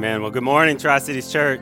[0.00, 0.22] Amen.
[0.22, 1.60] Well, good morning, Tri Cities Church.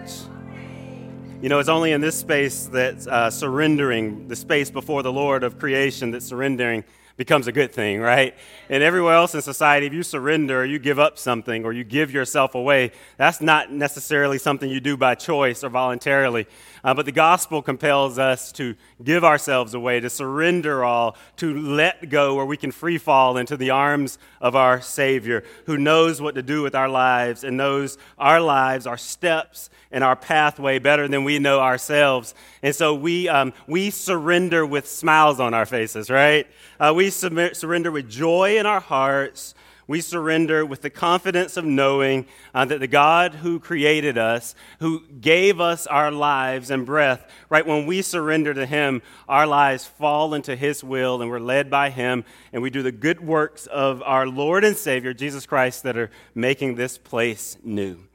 [1.43, 5.43] You know, it's only in this space that uh, surrendering, the space before the Lord
[5.43, 6.85] of creation, that surrendering
[7.19, 8.35] becomes a good thing, right?
[8.71, 11.83] And everywhere else in society, if you surrender or you give up something or you
[11.83, 16.47] give yourself away, that's not necessarily something you do by choice or voluntarily.
[16.85, 22.09] Uh, but the gospel compels us to give ourselves away, to surrender all, to let
[22.09, 26.37] go where we can free fall into the arms of our Savior, who knows what
[26.37, 31.09] to do with our lives and knows our lives, our steps, and our pathway better
[31.09, 32.35] than we know ourselves.
[32.63, 36.47] And so we, um, we surrender with smiles on our faces, right?
[36.79, 39.55] Uh, we surrender with joy in our hearts.
[39.87, 45.03] We surrender with the confidence of knowing uh, that the God who created us, who
[45.21, 50.35] gave us our lives and breath, right, when we surrender to Him, our lives fall
[50.35, 54.03] into His will and we're led by Him, and we do the good works of
[54.03, 58.08] our Lord and Savior, Jesus Christ, that are making this place new.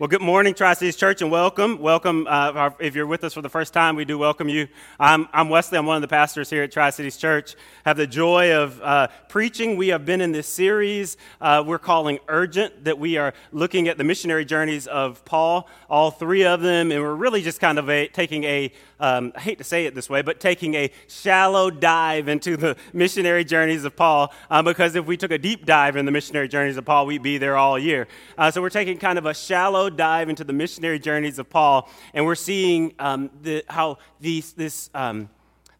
[0.00, 1.80] Well, good morning, Tri Cities Church, and welcome.
[1.80, 2.28] Welcome.
[2.30, 4.68] Uh, if you're with us for the first time, we do welcome you.
[5.00, 5.76] I'm, I'm Wesley.
[5.76, 7.56] I'm one of the pastors here at Tri Cities Church.
[7.84, 9.76] Have the joy of uh, preaching.
[9.76, 13.98] We have been in this series uh, we're calling Urgent, that we are looking at
[13.98, 17.90] the missionary journeys of Paul, all three of them, and we're really just kind of
[17.90, 21.70] a, taking a um, I hate to say it this way, but taking a shallow
[21.70, 25.96] dive into the missionary journeys of Paul, uh, because if we took a deep dive
[25.96, 28.08] in the missionary journeys of Paul, we'd be there all year.
[28.36, 31.88] Uh, so we're taking kind of a shallow dive into the missionary journeys of Paul,
[32.14, 34.90] and we're seeing um, the, how these, this.
[34.94, 35.28] Um,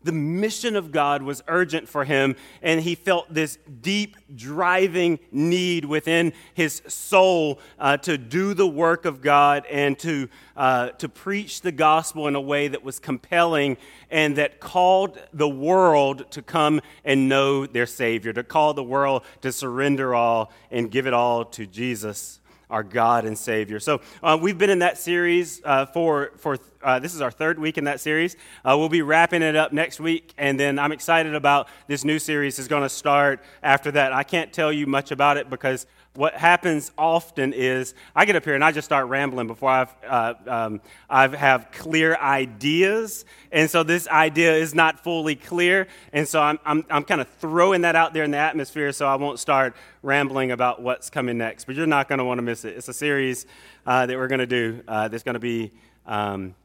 [0.02, 5.84] the mission of God was urgent for him, and he felt this deep, driving need
[5.84, 11.62] within his soul uh, to do the work of God and to, uh, to preach
[11.62, 13.76] the gospel in a way that was compelling
[14.10, 19.24] and that called the world to come and know their Savior, to call the world
[19.42, 23.80] to surrender all and give it all to Jesus our God and Savior.
[23.80, 27.58] So uh, we've been in that series uh, for, for uh, this is our third
[27.58, 28.36] week in that series.
[28.64, 32.18] Uh, we'll be wrapping it up next week, and then I'm excited about this new
[32.18, 34.12] series is going to start after that.
[34.12, 35.86] I can't tell you much about it because
[36.18, 39.94] what happens often is I get up here and I just start rambling before I've,
[40.04, 43.24] uh, um, I have clear ideas.
[43.52, 45.86] And so this idea is not fully clear.
[46.12, 49.06] And so I'm, I'm, I'm kind of throwing that out there in the atmosphere so
[49.06, 51.66] I won't start rambling about what's coming next.
[51.66, 52.76] But you're not going to want to miss it.
[52.76, 53.46] It's a series
[53.86, 55.70] uh, that we're going to do uh, that's going to be,
[56.04, 56.56] um,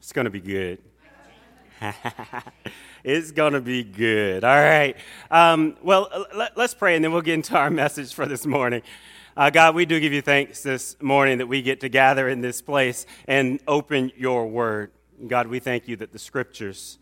[0.00, 0.80] it's going to be good.
[3.06, 4.42] It's going to be good.
[4.42, 4.96] All right.
[5.30, 8.82] Um, well, let, us pray and then we'll get into our message for this morning.
[9.36, 12.40] Uh, God, we do give you thanks this morning that we get to gather in
[12.40, 14.90] this place and open your word.
[15.24, 16.98] God, we thank you that the scriptures,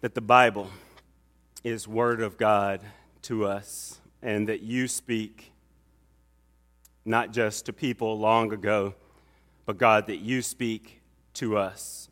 [0.00, 0.70] that the Bible
[1.64, 2.82] is word of God
[3.22, 5.50] to us, and that you speak
[7.04, 8.94] not just to people long ago,
[9.66, 11.00] but God, that you speak
[11.34, 12.08] to us.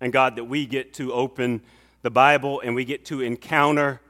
[0.00, 1.62] And God, that we get to open
[2.02, 4.00] the Bible and we get to encounter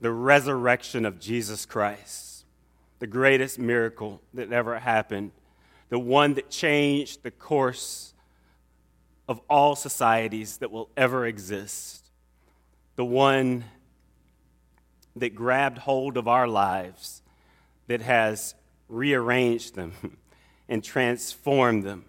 [0.00, 2.44] the resurrection of Jesus Christ,
[2.98, 5.30] the greatest miracle that ever happened,
[5.88, 8.12] the one that changed the course
[9.28, 12.10] of all societies that will ever exist,
[12.96, 13.64] the one
[15.14, 17.22] that grabbed hold of our lives,
[17.86, 18.54] that has
[18.88, 19.92] rearranged them
[20.68, 22.04] and transformed them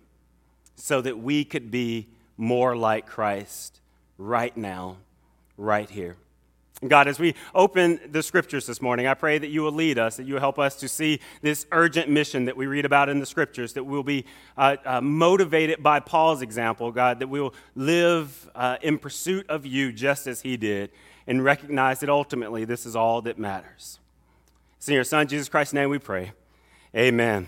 [0.76, 3.82] so that we could be more like Christ
[4.18, 4.98] right now,
[5.58, 6.16] right here.
[6.88, 10.18] God, as we open the scriptures this morning, I pray that you will lead us,
[10.18, 13.20] that you will help us to see this urgent mission that we read about in
[13.20, 14.26] the scriptures, that we'll be
[14.56, 19.66] uh, uh, motivated by Paul's example, God, that we will live uh, in pursuit of
[19.66, 20.92] you just as he did,
[21.26, 24.00] and recognize that ultimately this is all that matters.
[24.78, 26.32] It's in your Son, Jesus Christ's name, we pray.
[26.96, 27.48] Amen.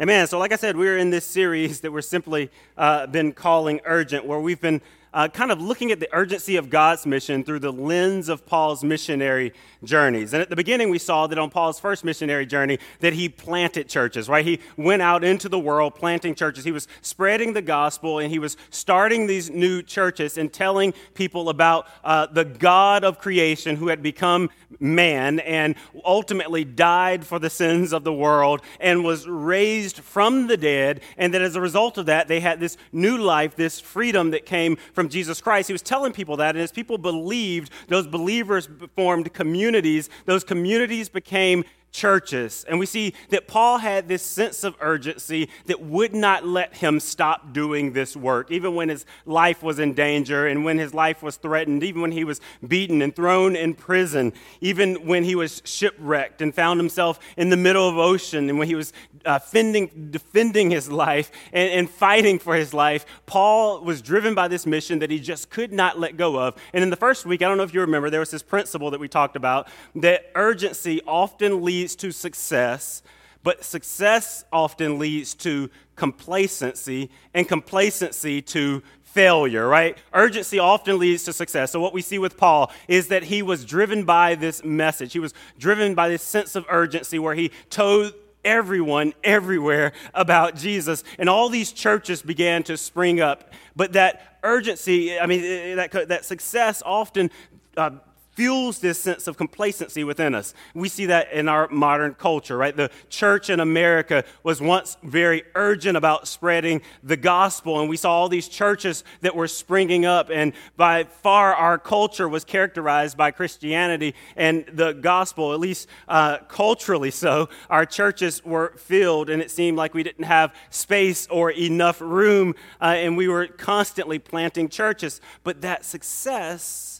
[0.00, 0.26] Amen.
[0.26, 4.26] So, like I said, we're in this series that we're simply uh, been calling Urgent,
[4.26, 4.82] where we've been
[5.14, 8.82] uh, kind of looking at the urgency of God's mission through the lens of Paul's
[8.82, 9.52] missionary
[9.84, 10.32] journeys.
[10.32, 13.88] And at the beginning, we saw that on Paul's first missionary journey, that he planted
[13.88, 14.44] churches, right?
[14.44, 16.64] He went out into the world planting churches.
[16.64, 21.48] He was spreading the gospel and he was starting these new churches and telling people
[21.48, 24.50] about uh, the God of creation who had become
[24.80, 30.56] man and ultimately died for the sins of the world and was raised from the
[30.56, 31.00] dead.
[31.16, 34.44] And that as a result of that, they had this new life, this freedom that
[34.44, 35.68] came from from Jesus Christ.
[35.68, 40.08] He was telling people that, and as people believed, those believers formed communities.
[40.24, 42.66] Those communities became churches.
[42.68, 46.98] And we see that Paul had this sense of urgency that would not let him
[46.98, 51.22] stop doing this work, even when his life was in danger and when his life
[51.22, 55.62] was threatened, even when he was beaten and thrown in prison, even when he was
[55.64, 58.92] shipwrecked and found himself in the middle of ocean, and when he was
[59.24, 63.06] uh, fending, defending his life and, and fighting for his life.
[63.24, 66.56] Paul was driven by this mission that he just could not let go of.
[66.72, 68.90] And in the first week, I don't know if you remember, there was this principle
[68.90, 73.02] that we talked about that urgency often leads leads to success,
[73.42, 79.98] but success often leads to complacency, and complacency to failure, right?
[80.14, 81.72] Urgency often leads to success.
[81.72, 85.12] So, what we see with Paul is that he was driven by this message.
[85.12, 88.14] He was driven by this sense of urgency where he told
[88.46, 91.04] everyone everywhere about Jesus.
[91.18, 93.52] And all these churches began to spring up.
[93.76, 97.30] But that urgency, I mean, that, that success often.
[97.76, 97.90] Uh,
[98.34, 100.54] fuels this sense of complacency within us.
[100.74, 102.76] We see that in our modern culture, right?
[102.76, 108.12] The church in America was once very urgent about spreading the gospel, and we saw
[108.12, 113.30] all these churches that were springing up, and by far our culture was characterized by
[113.30, 117.48] Christianity and the gospel, at least uh, culturally so.
[117.70, 122.54] Our churches were filled, and it seemed like we didn't have space or enough room,
[122.80, 125.20] uh, and we were constantly planting churches.
[125.44, 126.93] But that success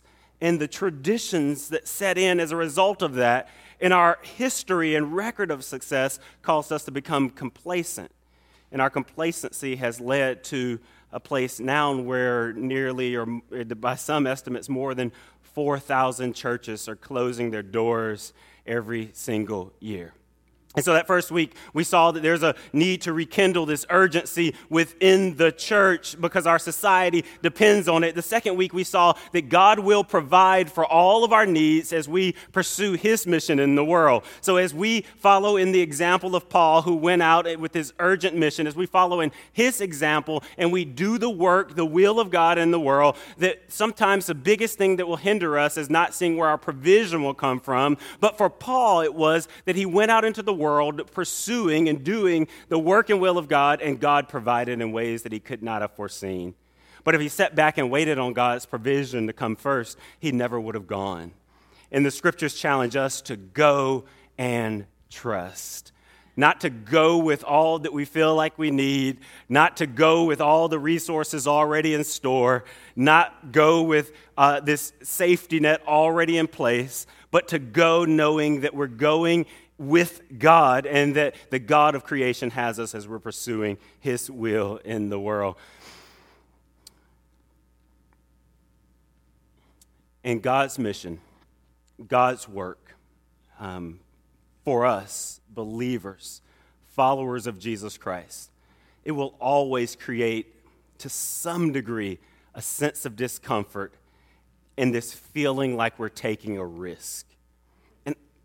[0.45, 3.49] and the traditions that set in as a result of that
[3.81, 8.11] in our history and record of success caused us to become complacent.
[8.71, 10.81] And our complacency has led to
[11.13, 15.13] a place now where nearly, or eh, by some estimates, more than
[15.55, 18.35] 4,000 churches are closing their doors
[18.67, 20.13] every single year.
[20.77, 24.55] And so that first week, we saw that there's a need to rekindle this urgency
[24.69, 28.17] within the church because our society depends on it.
[28.17, 32.09] The second week, we saw that God will provide for all of our needs as
[32.09, 34.25] we pursue his mission in the world.
[34.41, 38.37] So, as we follow in the example of Paul, who went out with his urgent
[38.37, 42.31] mission, as we follow in his example and we do the work, the will of
[42.31, 46.15] God in the world, that sometimes the biggest thing that will hinder us is not
[46.15, 47.97] seeing where our provision will come from.
[48.19, 50.55] But for Paul, it was that he went out into the
[51.13, 55.33] pursuing and doing the work and will of God, and God provided in ways that
[55.33, 56.55] he could not have foreseen.
[57.05, 60.59] But if he sat back and waited on God's provision to come first, he never
[60.59, 61.33] would have gone.
[61.93, 64.05] And the scriptures challenge us to go
[64.39, 65.93] and trust.
[66.37, 69.19] Not to go with all that we feel like we need,
[69.49, 72.65] not to go with all the resources already in store,
[72.97, 78.75] not go with uh, this safety net already in place, but to go knowing that
[78.75, 79.47] we're going
[79.79, 84.79] with God and that the God of creation has us as we're pursuing His will
[84.85, 85.57] in the world.
[90.23, 91.21] And God's mission,
[92.07, 92.95] God's work
[93.61, 94.01] um,
[94.65, 96.41] for us, believers,
[96.89, 98.51] followers of Jesus Christ,
[99.05, 100.55] it will always create,
[100.99, 102.19] to some degree,
[102.55, 103.93] a sense of discomfort
[104.79, 107.27] and this feeling like we're taking a risk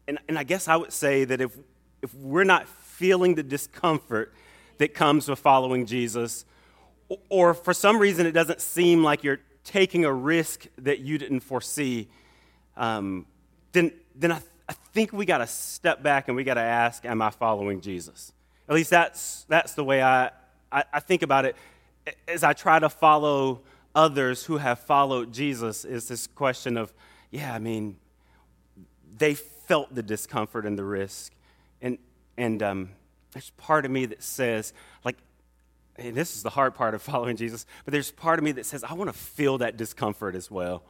[0.10, 1.56] and, and I guess I would say that if,
[2.02, 4.34] if we're not feeling the discomfort
[4.80, 6.46] that comes with following Jesus,
[7.30, 11.42] or for some reason it doesn't seem like you're taking a risk that you didn't
[11.42, 12.10] foresee,
[12.76, 13.28] um,
[13.72, 17.06] then, then I, I think we got to step back and we got to ask,
[17.06, 18.34] Am I following Jesus?
[18.68, 20.32] At least that's, that's the way I,
[20.72, 21.56] I, I think about it
[22.28, 23.62] as I try to follow
[23.94, 26.94] others who have followed Jesus, is this question of,
[27.30, 27.98] yeah, I mean,
[29.18, 29.36] they
[29.70, 31.32] felt the discomfort and the risk.
[31.80, 32.00] And,
[32.38, 32.90] and um,
[33.34, 34.74] there's part of me that says,
[35.06, 35.16] like,
[35.96, 38.66] and this is the hard part of following Jesus, but there's part of me that
[38.66, 40.82] says, I want to feel that discomfort as well,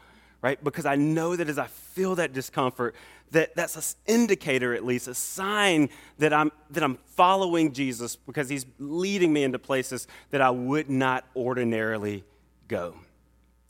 [0.42, 0.64] right?
[0.64, 2.96] Because I know that as I feel that discomfort,
[3.32, 8.48] that that's an indicator, at least, a sign that I'm, that I'm following Jesus because
[8.48, 12.24] he's leading me into places that I would not ordinarily
[12.70, 12.96] go.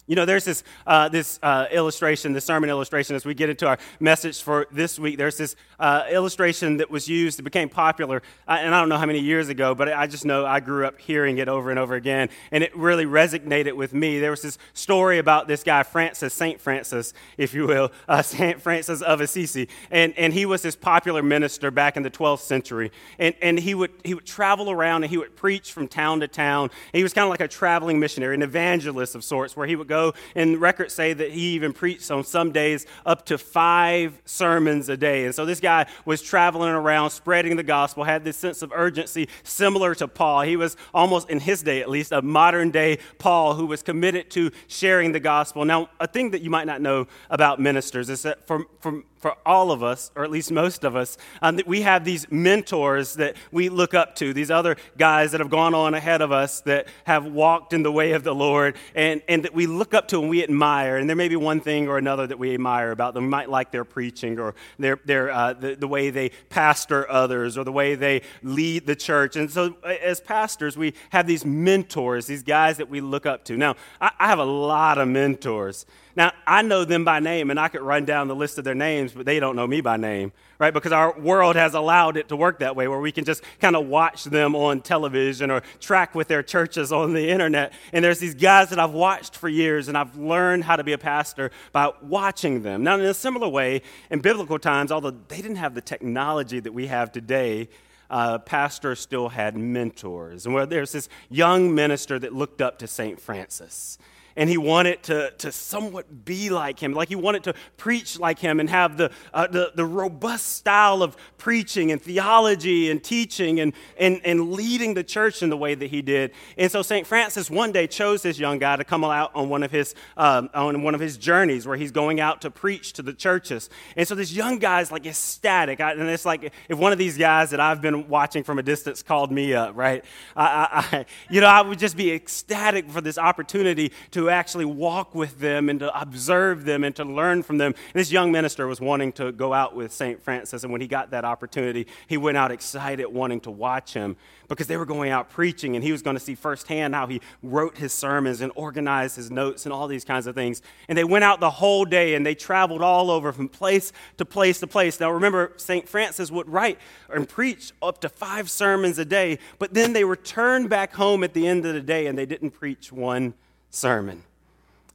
[0.10, 3.68] You know, there's this, uh, this uh, illustration, this sermon illustration, as we get into
[3.68, 5.20] our message for this week.
[5.20, 8.98] There's this uh, illustration that was used, it became popular, uh, and I don't know
[8.98, 11.78] how many years ago, but I just know I grew up hearing it over and
[11.78, 14.20] over again, and it really resonated with me.
[14.20, 16.60] There was this story about this guy, Francis, St.
[16.60, 18.60] Francis, if you will, uh, St.
[18.60, 22.92] Francis of Assisi, and, and he was this popular minister back in the 12th century,
[23.20, 26.28] and, and he, would, he would travel around and he would preach from town to
[26.28, 26.72] town.
[26.94, 29.88] He was kind of like a traveling missionary, an evangelist of sorts, where he would
[29.88, 29.99] go
[30.36, 34.98] and records say that he even preached on some days up to five sermons a
[34.98, 35.26] day.
[35.26, 39.28] And so this guy was traveling around spreading the gospel, had this sense of urgency
[39.44, 40.42] similar to Paul.
[40.42, 44.30] He was almost, in his day at least, a modern day Paul who was committed
[44.32, 45.66] to sharing the gospel.
[45.66, 49.36] Now, a thing that you might not know about ministers is that for, for for
[49.46, 53.16] all of us, or at least most of us, um, that we have these mentors
[53.16, 56.62] that we look up to, these other guys that have gone on ahead of us
[56.62, 60.08] that have walked in the way of the Lord, and, and that we look up
[60.10, 60.98] to and we admire.
[60.98, 63.26] And there may be one thing or another that we admire about them.
[63.26, 67.58] We might like their preaching or their, their, uh, the, the way they pastor others
[67.58, 69.36] or the way they lead the church.
[69.36, 73.58] And so, as pastors, we have these mentors, these guys that we look up to.
[73.58, 75.86] Now, I, I have a lot of mentors.
[76.16, 78.76] Now, I know them by name, and I could run down the list of their
[78.76, 80.74] names, but they don't know me by name, right?
[80.74, 83.76] Because our world has allowed it to work that way, where we can just kind
[83.76, 87.74] of watch them on television or track with their churches on the internet.
[87.94, 90.94] And there's these guys that I've watched for years, and I've learned how to be
[90.94, 92.84] a pastor by watching them.
[92.84, 96.74] Now, in a similar way, in biblical times, although they didn't have the technology that
[96.74, 97.70] we have today,
[98.10, 100.46] uh, pastors still had mentors.
[100.46, 103.22] And where there's this young minister that looked up to St.
[103.22, 104.00] Francis
[104.40, 108.40] and he wanted to, to somewhat be like him, like he wanted to preach like
[108.40, 113.60] him and have the, uh, the, the robust style of preaching and theology and teaching
[113.60, 116.32] and, and, and leading the church in the way that he did.
[116.58, 117.06] And so St.
[117.06, 120.50] Francis one day chose this young guy to come out on one of his, um,
[120.54, 123.70] on one of his journeys where he's going out to preach to the churches.
[123.98, 125.82] And so this young guy's like ecstatic.
[125.82, 128.64] I, and it's like if one of these guys that I've been watching from a
[128.64, 130.06] distance called me up, right?
[130.38, 134.66] I, I, I you know, I would just be ecstatic for this opportunity to actually
[134.66, 137.74] walk with them and to observe them and to learn from them.
[137.94, 140.22] This young minister was wanting to go out with St.
[140.22, 144.16] Francis, and when he got that opportunity, he went out excited, wanting to watch him
[144.50, 147.22] because they were going out preaching, and he was going to see firsthand how he
[147.44, 150.62] wrote his sermons and organized his notes and all these kinds of things.
[150.88, 154.26] And they went out the whole day and they traveled all over from place to
[154.26, 155.00] place to place.
[155.00, 155.88] Now, remember, St.
[155.88, 160.70] Francis would write and preach up to five sermons a day, but then they returned
[160.70, 163.36] back home at the end of the day and they didn't preach one
[163.70, 164.24] sermon.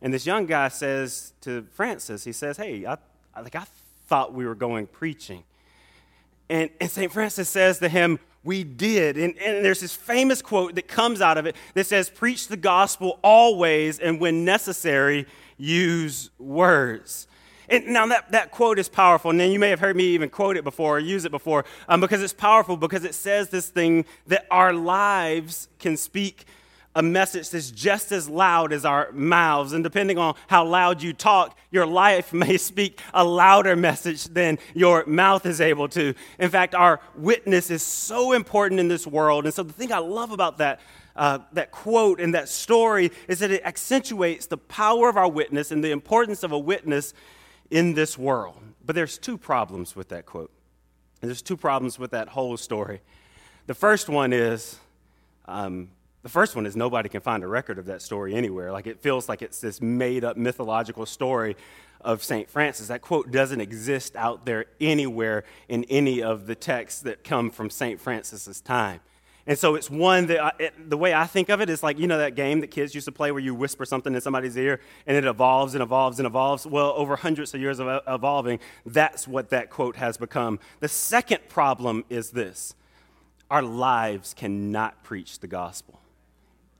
[0.02, 2.98] And this young guy says to Francis, he says, Hey, I,
[3.40, 3.64] like, I
[4.06, 5.44] thought we were going preaching.
[6.48, 7.10] And, and St.
[7.10, 9.16] Francis says to him, We did.
[9.16, 12.56] And, and there's this famous quote that comes out of it that says, Preach the
[12.56, 15.26] gospel always, and when necessary,
[15.56, 17.26] use words.
[17.68, 20.28] And now that, that quote is powerful, and then you may have heard me even
[20.28, 23.70] quote it before or use it before, um, because it's powerful because it says this
[23.70, 26.44] thing that our lives can speak
[26.94, 29.72] a message that's just as loud as our mouths.
[29.72, 34.58] And depending on how loud you talk, your life may speak a louder message than
[34.74, 36.14] your mouth is able to.
[36.38, 39.44] In fact, our witness is so important in this world.
[39.44, 40.80] And so the thing I love about that.
[41.16, 45.70] Uh, that quote and that story is that it accentuates the power of our witness
[45.70, 47.14] and the importance of a witness
[47.70, 48.58] in this world.
[48.84, 50.50] But there's two problems with that quote.
[51.20, 53.00] There's two problems with that whole story.
[53.66, 54.78] The first one is
[55.46, 55.90] um,
[56.24, 58.72] the first one is nobody can find a record of that story anywhere.
[58.72, 61.54] Like it feels like it's this made up mythological story
[62.00, 62.48] of St.
[62.48, 62.88] Francis.
[62.88, 67.68] That quote doesn't exist out there anywhere in any of the texts that come from
[67.68, 68.00] St.
[68.00, 69.00] Francis's time.
[69.46, 71.98] And so it's one that I, it, the way I think of it is like,
[71.98, 74.56] you know, that game that kids used to play where you whisper something in somebody's
[74.56, 76.66] ear and it evolves and evolves and evolves.
[76.66, 80.58] Well, over hundreds of years of uh, evolving, that's what that quote has become.
[80.80, 82.74] The second problem is this
[83.50, 86.00] our lives cannot preach the gospel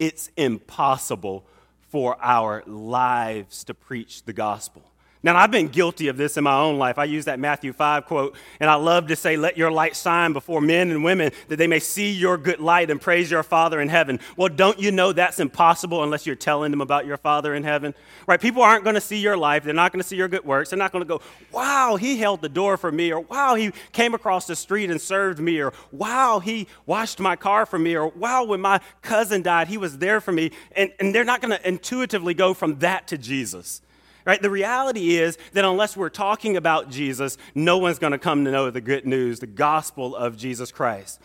[0.05, 1.47] it's impossible
[1.81, 4.83] for our lives to preach the gospel.
[5.25, 6.99] Now, I've been guilty of this in my own life.
[6.99, 10.35] I use that Matthew 5 quote, and I love to say, Let your light shine
[10.35, 13.81] before men and women that they may see your good light and praise your Father
[13.81, 14.21] in heaven.
[14.37, 17.95] Well, don't you know that's impossible unless you're telling them about your Father in heaven?
[18.27, 18.39] Right?
[18.39, 19.65] People aren't going to see your life.
[19.65, 20.69] They're not going to see your good works.
[20.69, 23.73] They're not going to go, Wow, he held the door for me, or Wow, he
[23.93, 27.97] came across the street and served me, or Wow, he washed my car for me,
[27.97, 30.51] or Wow, when my cousin died, he was there for me.
[30.77, 33.81] And, and they're not going to intuitively go from that to Jesus.
[34.25, 34.41] Right?
[34.41, 38.51] The reality is that unless we're talking about Jesus, no one's going to come to
[38.51, 41.21] know the good news, the gospel of Jesus Christ.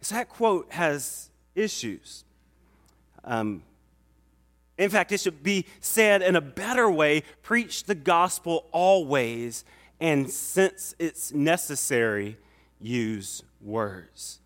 [0.00, 2.24] So that quote has issues.
[3.24, 3.62] Um,
[4.78, 9.64] in fact, it should be said in a better way preach the gospel always,
[10.00, 12.38] and since it's necessary,
[12.80, 14.38] use words.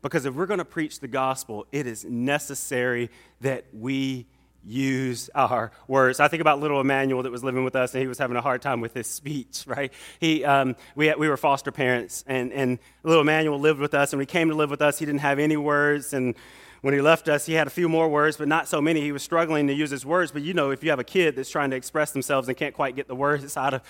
[0.00, 4.26] Because if we're going to preach the gospel, it is necessary that we
[4.64, 6.20] use our words.
[6.20, 8.40] I think about little Emmanuel that was living with us, and he was having a
[8.40, 9.92] hard time with his speech, right?
[10.18, 14.18] He, um, we, we were foster parents, and, and little Emmanuel lived with us, and
[14.18, 16.34] when he came to live with us, he didn't have any words, and
[16.82, 19.02] when he left us, he had a few more words, but not so many.
[19.02, 21.36] He was struggling to use his words, but you know, if you have a kid
[21.36, 23.82] that's trying to express themselves and can't quite get the words out of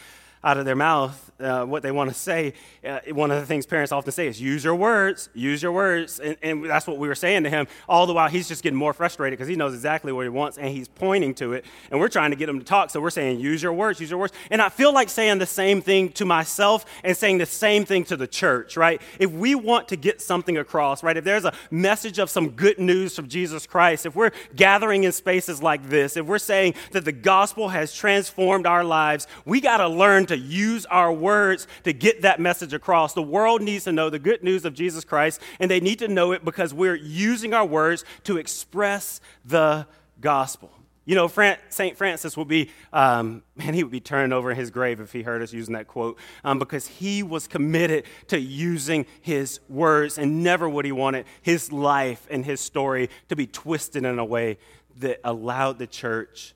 [0.43, 2.53] out of their mouth uh, what they want to say.
[2.85, 6.21] Uh, one of the things parents often say is use your words, use your words.
[6.21, 7.67] And, and that's what we were saying to him.
[7.89, 10.59] All the while, he's just getting more frustrated because he knows exactly what he wants
[10.59, 11.65] and he's pointing to it.
[11.91, 12.91] And we're trying to get him to talk.
[12.91, 14.33] So we're saying, use your words, use your words.
[14.51, 18.05] And I feel like saying the same thing to myself and saying the same thing
[18.05, 19.01] to the church, right?
[19.19, 21.17] If we want to get something across, right?
[21.17, 25.13] If there's a message of some good news from Jesus Christ, if we're gathering in
[25.13, 29.79] spaces like this, if we're saying that the gospel has transformed our lives, we got
[29.79, 33.13] to learn to use our words to get that message across.
[33.15, 36.09] The world needs to know the good news of Jesus Christ, and they need to
[36.09, 39.87] know it because we're using our words to express the
[40.21, 40.71] gospel.
[41.05, 41.27] You know,
[41.71, 41.97] St.
[41.97, 45.23] Francis would be, um, man, he would be turning over in his grave if he
[45.23, 50.45] heard us using that quote um, because he was committed to using his words and
[50.45, 54.59] never would he wanted his life and his story to be twisted in a way
[54.99, 56.55] that allowed the church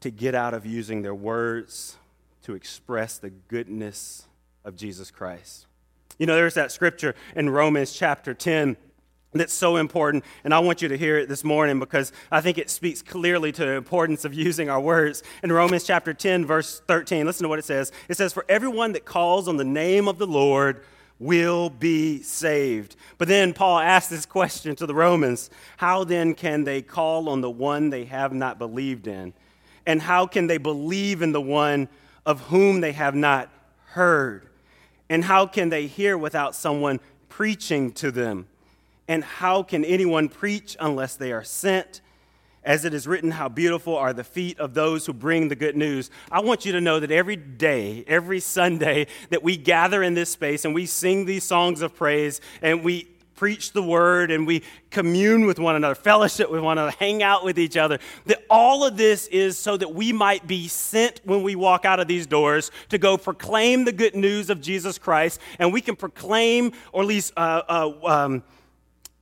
[0.00, 1.96] to get out of using their words
[2.46, 4.24] to express the goodness
[4.64, 5.66] of Jesus Christ.
[6.16, 8.76] You know, there's that scripture in Romans chapter 10
[9.32, 12.56] that's so important, and I want you to hear it this morning because I think
[12.56, 15.24] it speaks clearly to the importance of using our words.
[15.42, 17.90] In Romans chapter 10, verse 13, listen to what it says.
[18.08, 20.84] It says, For everyone that calls on the name of the Lord
[21.18, 22.94] will be saved.
[23.18, 27.40] But then Paul asks this question to the Romans How then can they call on
[27.40, 29.34] the one they have not believed in?
[29.84, 31.88] And how can they believe in the one
[32.26, 33.48] of whom they have not
[33.86, 34.48] heard?
[35.08, 38.48] And how can they hear without someone preaching to them?
[39.08, 42.00] And how can anyone preach unless they are sent?
[42.64, 45.76] As it is written, how beautiful are the feet of those who bring the good
[45.76, 46.10] news.
[46.32, 50.30] I want you to know that every day, every Sunday, that we gather in this
[50.30, 53.06] space and we sing these songs of praise and we
[53.36, 57.44] preach the word and we commune with one another, fellowship with one another, hang out
[57.44, 57.98] with each other.
[58.24, 62.00] That all of this is so that we might be sent when we walk out
[62.00, 65.40] of these doors to go proclaim the good news of Jesus Christ.
[65.58, 68.42] And we can proclaim, or at least, uh, uh, um,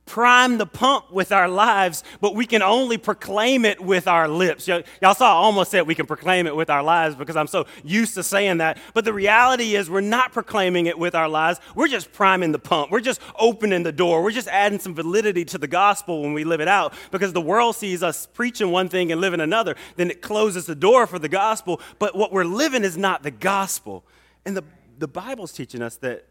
[0.05, 4.67] prime the pump with our lives, but we can only proclaim it with our lips.
[4.67, 4.83] Y'all
[5.15, 8.13] saw I almost said we can proclaim it with our lives because I'm so used
[8.15, 8.77] to saying that.
[8.93, 11.59] But the reality is we're not proclaiming it with our lives.
[11.73, 12.91] We're just priming the pump.
[12.91, 14.21] We're just opening the door.
[14.21, 17.41] We're just adding some validity to the gospel when we live it out because the
[17.41, 19.75] world sees us preaching one thing and living another.
[19.95, 21.81] Then it closes the door for the gospel.
[21.97, 24.05] But what we're living is not the gospel.
[24.45, 24.63] And the,
[24.99, 26.25] the Bible's teaching us that,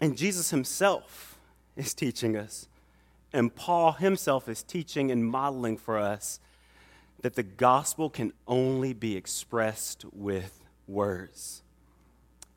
[0.00, 1.27] and Jesus himself,
[1.78, 2.68] is teaching us,
[3.32, 6.40] and Paul himself is teaching and modeling for us
[7.22, 11.62] that the gospel can only be expressed with words.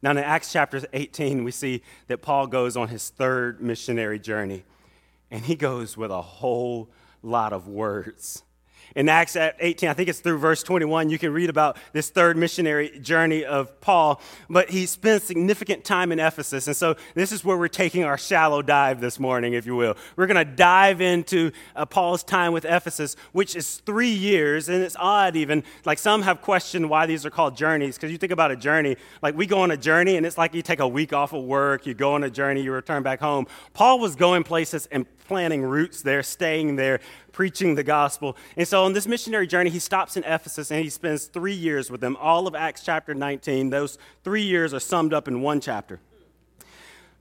[0.01, 4.63] Now, in Acts chapter 18, we see that Paul goes on his third missionary journey,
[5.29, 6.89] and he goes with a whole
[7.21, 8.43] lot of words
[8.95, 12.37] in Acts 18, I think it's through verse 21, you can read about this third
[12.37, 14.21] missionary journey of Paul.
[14.49, 16.67] But he spends significant time in Ephesus.
[16.67, 19.95] And so this is where we're taking our shallow dive this morning, if you will.
[20.15, 24.69] We're going to dive into uh, Paul's time with Ephesus, which is three years.
[24.69, 25.63] And it's odd, even.
[25.85, 27.95] Like some have questioned why these are called journeys.
[27.95, 30.53] Because you think about a journey, like we go on a journey, and it's like
[30.53, 33.19] you take a week off of work, you go on a journey, you return back
[33.19, 33.47] home.
[33.73, 36.99] Paul was going places and planting roots there, staying there,
[37.31, 38.35] preaching the gospel.
[38.57, 41.89] And so on this missionary journey, he stops in Ephesus and he spends three years
[41.89, 42.15] with them.
[42.19, 45.99] All of Acts chapter 19, those three years are summed up in one chapter.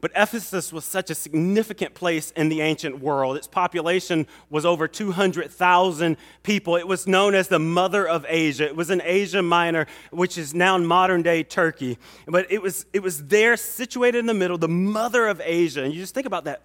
[0.00, 3.36] But Ephesus was such a significant place in the ancient world.
[3.36, 6.76] Its population was over 200,000 people.
[6.76, 8.64] It was known as the mother of Asia.
[8.64, 11.98] It was in Asia Minor, which is now in modern day Turkey.
[12.26, 15.82] But it was, it was there, situated in the middle, the mother of Asia.
[15.82, 16.62] And you just think about that.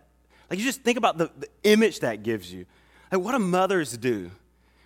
[0.49, 2.65] Like, you just think about the, the image that gives you.
[3.11, 4.31] Like, what do mothers do?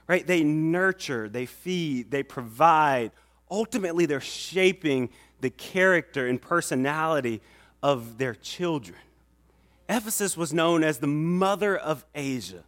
[0.07, 0.25] Right?
[0.25, 3.11] They nurture, they feed, they provide.
[3.49, 5.09] Ultimately, they're shaping
[5.41, 7.41] the character and personality
[7.81, 8.97] of their children.
[9.87, 12.63] Ephesus was known as the mother of Asia.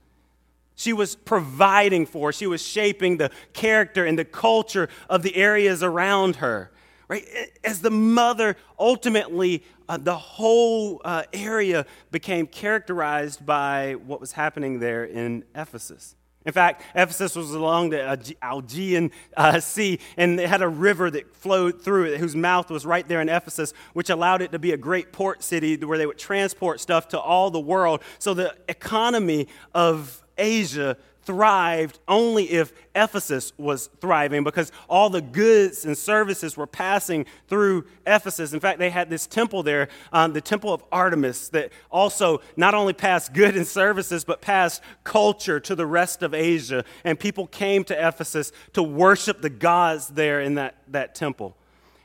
[0.76, 5.84] She was providing for, she was shaping the character and the culture of the areas
[5.84, 6.72] around her.
[7.12, 7.28] Right?
[7.62, 14.80] As the mother, ultimately, uh, the whole uh, area became characterized by what was happening
[14.80, 16.16] there in Ephesus.
[16.46, 21.36] In fact, Ephesus was along the Aegean uh, Sea, and it had a river that
[21.36, 24.72] flowed through it, whose mouth was right there in Ephesus, which allowed it to be
[24.72, 28.02] a great port city where they would transport stuff to all the world.
[28.20, 35.86] So the economy of Asia thrived only if Ephesus was thriving because all the goods
[35.86, 38.54] and services were passing through Ephesus.
[38.54, 42.74] In fact, they had this temple there, um, the temple of Artemis, that also not
[42.74, 46.84] only passed goods and services, but passed culture to the rest of Asia.
[47.04, 51.56] And people came to Ephesus to worship the gods there in that, that temple.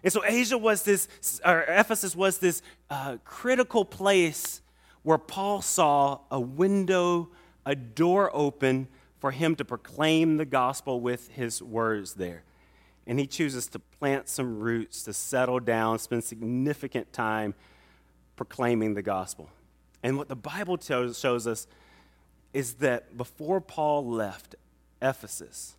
[0.04, 1.08] And so Asia was this,
[1.44, 4.60] or Ephesus was this uh, critical place
[5.02, 7.30] where Paul saw a window,
[7.64, 8.88] a door open
[9.26, 12.44] for him to proclaim the gospel with his words there.
[13.08, 17.52] And he chooses to plant some roots, to settle down, spend significant time
[18.36, 19.50] proclaiming the gospel.
[20.00, 21.66] And what the Bible tells, shows us
[22.52, 24.54] is that before Paul left
[25.02, 25.74] Ephesus,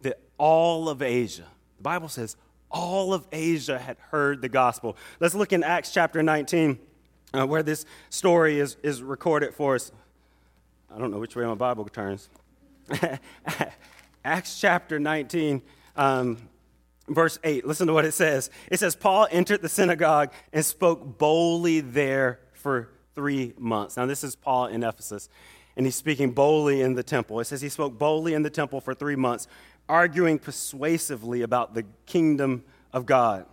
[0.00, 2.36] that all of Asia, the Bible says
[2.68, 4.96] all of Asia had heard the gospel.
[5.20, 6.80] Let's look in Acts chapter 19,
[7.32, 9.92] uh, where this story is, is recorded for us.
[10.92, 12.28] I don't know which way my Bible turns.
[14.24, 15.62] Acts chapter 19,
[15.96, 16.36] um,
[17.08, 17.66] verse 8.
[17.66, 18.50] Listen to what it says.
[18.70, 23.96] It says, Paul entered the synagogue and spoke boldly there for three months.
[23.96, 25.28] Now, this is Paul in Ephesus,
[25.76, 27.40] and he's speaking boldly in the temple.
[27.40, 29.48] It says he spoke boldly in the temple for three months,
[29.88, 33.46] arguing persuasively about the kingdom of God.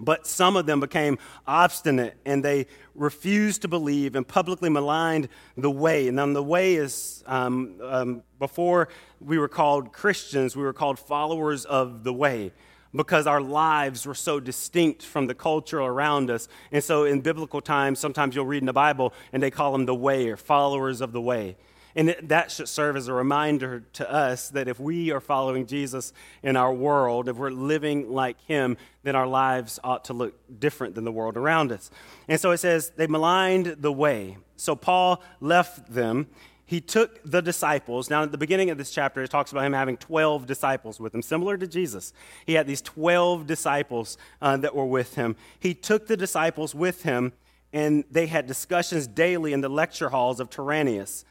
[0.00, 5.70] But some of them became obstinate and they refused to believe and publicly maligned the
[5.70, 6.08] way.
[6.08, 8.88] And then the way is um, um, before
[9.20, 12.52] we were called Christians, we were called followers of the way
[12.94, 16.48] because our lives were so distinct from the culture around us.
[16.70, 19.86] And so in biblical times, sometimes you'll read in the Bible and they call them
[19.86, 21.56] the way or followers of the way.
[21.94, 25.66] And it, that should serve as a reminder to us that if we are following
[25.66, 30.34] Jesus in our world, if we're living like him, then our lives ought to look
[30.58, 31.90] different than the world around us.
[32.28, 34.38] And so it says, they maligned the way.
[34.56, 36.28] So Paul left them.
[36.64, 38.08] He took the disciples.
[38.08, 41.14] Now, at the beginning of this chapter, it talks about him having 12 disciples with
[41.14, 42.14] him, similar to Jesus.
[42.46, 45.36] He had these 12 disciples uh, that were with him.
[45.58, 47.34] He took the disciples with him,
[47.74, 51.26] and they had discussions daily in the lecture halls of Tyrannus.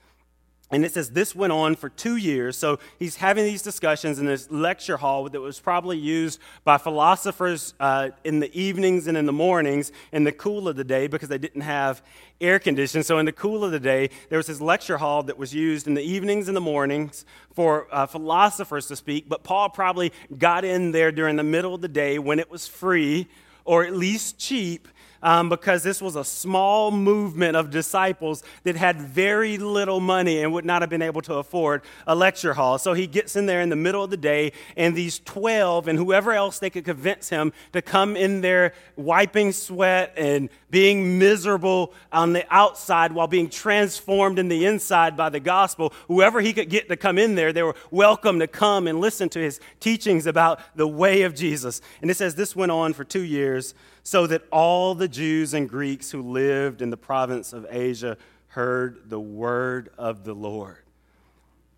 [0.71, 2.57] And it says this went on for two years.
[2.57, 7.73] So he's having these discussions in this lecture hall that was probably used by philosophers
[7.79, 11.27] uh, in the evenings and in the mornings in the cool of the day because
[11.27, 12.01] they didn't have
[12.39, 13.03] air conditioning.
[13.03, 15.87] So in the cool of the day, there was this lecture hall that was used
[15.87, 19.27] in the evenings and the mornings for uh, philosophers to speak.
[19.27, 22.65] But Paul probably got in there during the middle of the day when it was
[22.65, 23.27] free
[23.65, 24.87] or at least cheap
[25.23, 30.53] um, because this was a small movement of disciples that had very little money and
[30.53, 32.77] would not have been able to afford a lecture hall.
[32.77, 35.97] So he gets in there in the middle of the day, and these 12 and
[35.97, 41.93] whoever else they could convince him to come in there wiping sweat and being miserable
[42.11, 45.93] on the outside while being transformed in the inside by the gospel.
[46.07, 49.29] Whoever he could get to come in there, they were welcome to come and listen
[49.29, 51.81] to his teachings about the way of Jesus.
[52.01, 55.69] And it says this went on for two years so that all the Jews and
[55.69, 60.77] Greeks who lived in the province of Asia heard the word of the Lord.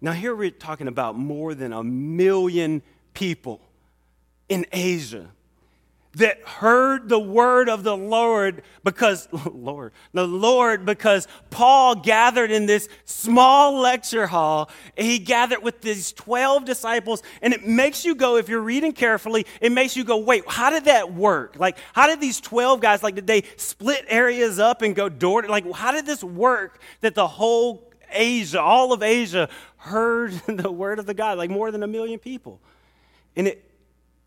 [0.01, 2.81] Now, here we're talking about more than a million
[3.13, 3.61] people
[4.49, 5.29] in Asia
[6.15, 12.65] that heard the word of the Lord because, Lord, the Lord, because Paul gathered in
[12.65, 14.69] this small lecture hall.
[14.95, 19.45] He gathered with these 12 disciples, and it makes you go, if you're reading carefully,
[19.59, 21.55] it makes you go, wait, how did that work?
[21.57, 25.41] Like, how did these 12 guys, like, did they split areas up and go door
[25.41, 30.71] to, like, how did this work that the whole Asia, all of Asia, heard the
[30.71, 32.59] word of the God, like more than a million people?
[33.35, 33.72] And it,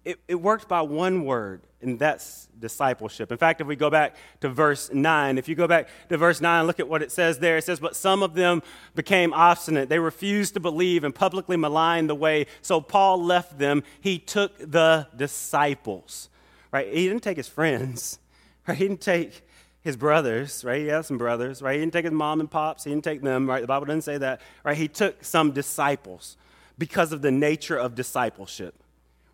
[0.07, 3.33] it, it worked by one word, and that's discipleship.
[3.33, 6.41] In fact, if we go back to verse 9, if you go back to verse
[6.41, 7.57] 9, look at what it says there.
[7.57, 8.63] It says, But some of them
[8.95, 9.89] became obstinate.
[9.89, 12.47] They refused to believe and publicly maligned the way.
[12.63, 13.83] So Paul left them.
[14.01, 16.29] He took the disciples,
[16.71, 16.87] right?
[16.87, 18.21] He didn't take his friends,
[18.69, 18.79] right?
[18.79, 19.43] He didn't take
[19.81, 20.83] his brothers, right?
[20.83, 21.75] He had some brothers, right?
[21.75, 22.85] He didn't take his mom and pops.
[22.85, 23.61] He didn't take them, right?
[23.61, 24.77] The Bible doesn't say that, right?
[24.77, 26.37] He took some disciples
[26.79, 28.85] because of the nature of discipleship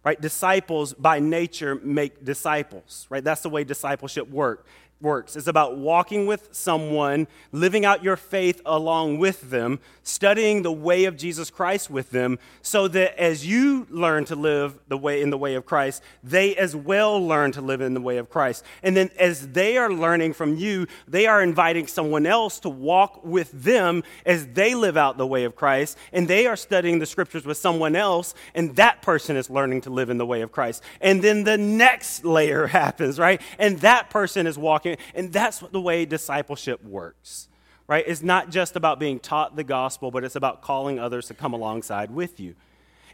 [0.04, 0.20] right?
[0.20, 3.22] Disciples by nature make disciples right?
[3.24, 4.66] That's the way discipleship work
[5.02, 5.36] works.
[5.36, 11.04] It's about walking with someone, living out your faith along with them, studying the way
[11.04, 15.30] of Jesus Christ with them, so that as you learn to live the way in
[15.30, 18.64] the way of Christ, they as well learn to live in the way of Christ.
[18.82, 23.24] And then as they are learning from you, they are inviting someone else to walk
[23.24, 27.06] with them as they live out the way of Christ, and they are studying the
[27.06, 30.52] scriptures with someone else, and that person is learning to live in the way of
[30.52, 30.82] Christ.
[31.00, 33.40] And then the next layer happens, right?
[33.58, 37.48] And that person is walking and that's the way discipleship works,
[37.86, 38.04] right?
[38.06, 41.52] It's not just about being taught the gospel, but it's about calling others to come
[41.52, 42.54] alongside with you.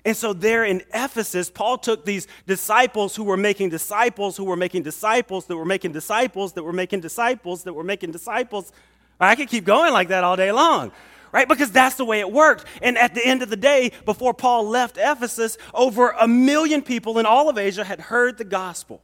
[0.05, 4.57] And so, there in Ephesus, Paul took these disciples who were making disciples, who were
[4.57, 8.73] making disciples, that were making disciples, that were making disciples, that were making disciples.
[9.21, 10.93] I could keep going like that all day long,
[11.33, 11.49] right?
[11.49, 12.65] Because that's the way it worked.
[12.81, 17.19] And at the end of the day, before Paul left Ephesus, over a million people
[17.19, 19.03] in all of Asia had heard the gospel.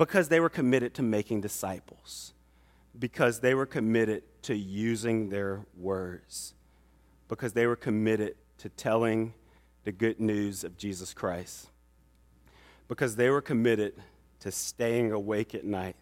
[0.00, 2.32] Because they were committed to making disciples,
[2.98, 6.54] because they were committed to using their words,
[7.28, 9.34] because they were committed to telling
[9.84, 11.68] the good news of Jesus Christ,
[12.88, 13.92] because they were committed
[14.38, 15.96] to staying awake at night,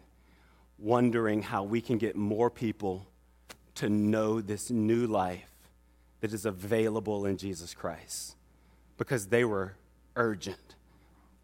[0.77, 3.05] wondering how we can get more people
[3.75, 5.51] to know this new life
[6.21, 8.37] that is available in Jesus Christ,
[8.97, 9.73] because they were
[10.15, 10.75] urgent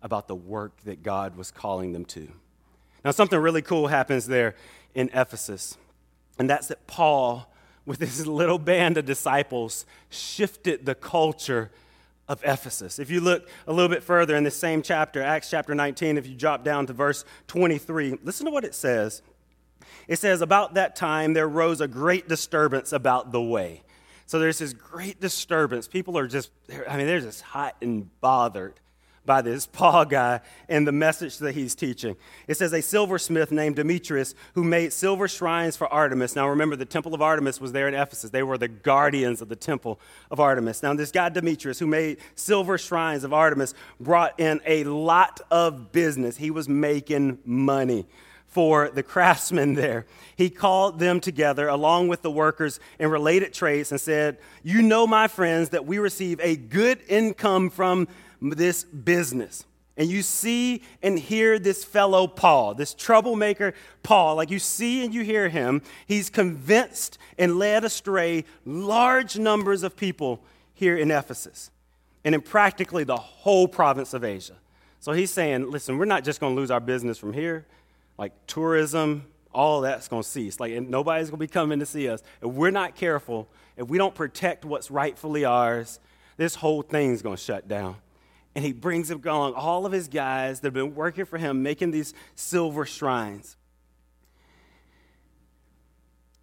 [0.02, 2.30] about the work that God was calling them to.
[3.06, 4.56] Now, something really cool happens there
[4.96, 5.78] in Ephesus,
[6.40, 7.54] and that's that Paul,
[7.86, 11.70] with his little band of disciples, shifted the culture
[12.28, 12.98] of Ephesus.
[12.98, 16.26] If you look a little bit further in the same chapter, Acts chapter 19, if
[16.26, 19.22] you drop down to verse 23, listen to what it says.
[20.08, 23.84] It says, About that time there rose a great disturbance about the way.
[24.26, 25.88] So there's this great disturbance.
[25.88, 26.50] People are just,
[26.90, 28.80] I mean, they're just hot and bothered
[29.26, 32.16] by this Paul guy and the message that he's teaching.
[32.48, 36.36] It says, A silversmith named Demetrius who made silver shrines for Artemis.
[36.36, 38.30] Now remember, the temple of Artemis was there in Ephesus.
[38.30, 40.00] They were the guardians of the temple
[40.32, 40.84] of Artemis.
[40.84, 45.92] Now, this guy Demetrius who made silver shrines of Artemis brought in a lot of
[45.92, 46.38] business.
[46.38, 48.06] He was making money
[48.56, 50.06] for the craftsmen there.
[50.38, 55.06] He called them together along with the workers in related trades and said, You know,
[55.06, 58.08] my friends, that we receive a good income from
[58.52, 59.66] this business.
[59.98, 65.14] And you see and hear this fellow Paul, this troublemaker Paul, like you see and
[65.14, 70.42] you hear him, he's convinced and led astray large numbers of people
[70.74, 71.72] here in Ephesus
[72.26, 74.56] and in practically the whole province of Asia.
[75.00, 77.66] So he's saying, listen, we're not just going to lose our business from here,
[78.18, 80.60] like tourism, all that's going to cease.
[80.60, 82.22] Like nobody's going to be coming to see us.
[82.42, 86.02] If we're not careful, if we don't protect what's rightfully ours,
[86.36, 87.96] this whole thing's going to shut down
[88.56, 91.92] and he brings along all of his guys that have been working for him, making
[91.92, 93.58] these silver shrines.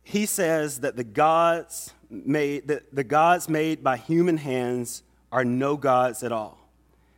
[0.03, 5.77] He says that the gods made, that the gods made by human hands are no
[5.77, 6.59] gods at all.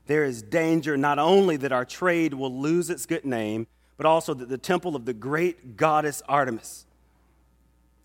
[0.07, 4.35] There is danger not only that our trade will lose its good name, but also
[4.35, 6.87] that the temple of the great goddess Artemis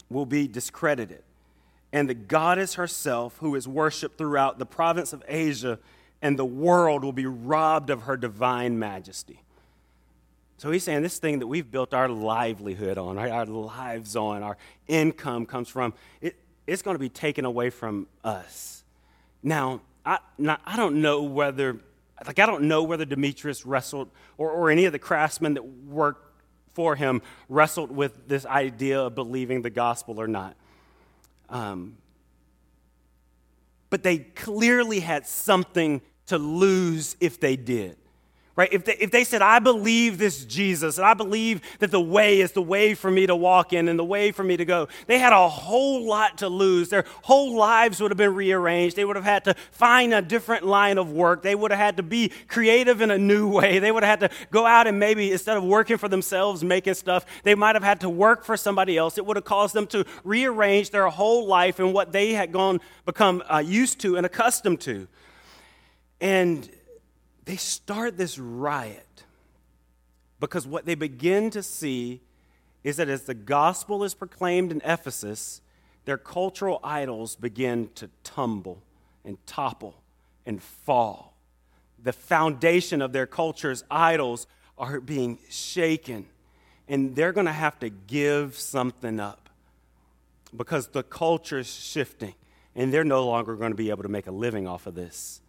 [0.10, 1.23] will be discredited.
[1.91, 5.78] And the goddess herself, who is worshiped throughout the province of Asia,
[6.21, 9.41] and the world will be robbed of her divine majesty.
[10.58, 14.58] So he's saying this thing that we've built our livelihood on, our lives on, our
[14.88, 16.36] income comes from, it,
[16.67, 18.84] it's going to be taken away from us.
[19.41, 21.77] Now, I, now, I don't know whether,
[22.25, 26.25] like, I don't know whether Demetrius wrestled or, or any of the craftsmen that worked
[26.73, 30.55] for him wrestled with this idea of believing the gospel or not.
[31.49, 31.95] Um,
[33.89, 37.97] but they clearly had something to lose if they did.
[38.60, 38.74] Right?
[38.74, 42.41] If they, if they said, I believe this Jesus, and I believe that the way
[42.41, 44.89] is the way for me to walk in and the way for me to go,
[45.08, 46.89] they had a whole lot to lose.
[46.89, 48.98] Their whole lives would have been rearranged.
[48.98, 51.41] They would have had to find a different line of work.
[51.41, 53.80] They would have had to be creative in a new way.
[53.80, 56.95] They would have had to go out and maybe, instead of working for themselves, making
[56.95, 59.17] stuff, they might have had to work for somebody else.
[59.17, 62.82] It would have caused them to rearrange their whole life and what they had gone,
[63.06, 65.08] become uh, used to and accustomed to.
[66.19, 66.69] And
[67.49, 69.23] they start this riot
[70.39, 72.21] because what they begin to see
[72.83, 75.59] is that as the gospel is proclaimed in Ephesus,
[76.05, 78.83] their cultural idols begin to tumble
[79.25, 79.95] and topple
[80.45, 81.33] and fall.
[82.03, 84.45] The foundation of their culture's idols
[84.77, 86.27] are being shaken,
[86.88, 89.49] and they're going to have to give something up
[90.55, 92.35] because the culture is shifting,
[92.75, 95.41] and they're no longer going to be able to make a living off of this.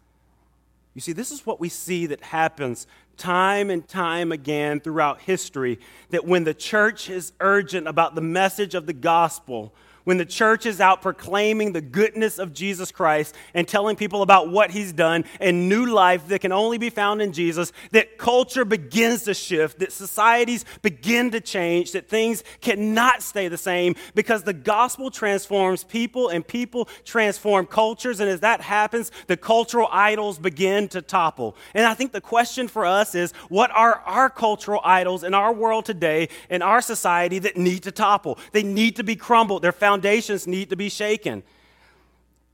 [0.95, 5.79] You see, this is what we see that happens time and time again throughout history
[6.09, 10.67] that when the church is urgent about the message of the gospel, when the church
[10.67, 15.25] is out proclaiming the goodness of Jesus Christ and telling people about what he's done
[15.41, 19.79] and new life that can only be found in Jesus, that culture begins to shift,
[19.81, 25.85] that societies begin to change, that things cannot stay the same because the gospel transforms
[25.85, 28.21] people and people transform cultures.
[28.21, 31.57] And as that happens, the cultural idols begin to topple.
[31.75, 35.53] And I think the question for us is what are our cultural idols in our
[35.53, 38.39] world today, in our society, that need to topple?
[38.53, 39.63] They need to be crumbled.
[39.63, 41.43] They're found foundations need to be shaken.